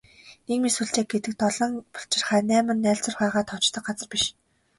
Нийгмийн 0.47 0.75
сүлжээ 0.75 1.05
гэдэг 1.11 1.33
долоон 1.41 1.73
булчирхай, 1.93 2.41
найман 2.49 2.79
найлзуурхайгаа 2.81 3.43
тоочдог 3.49 3.83
газар 3.87 4.07
биш 4.11 4.23
ээ. 4.27 4.31